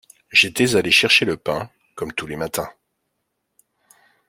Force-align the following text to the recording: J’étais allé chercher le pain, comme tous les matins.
J’étais 0.31 0.75
allé 0.75 0.89
chercher 0.89 1.25
le 1.25 1.37
pain, 1.37 1.69
comme 1.93 2.11
tous 2.11 2.25
les 2.25 2.35
matins. 2.35 2.71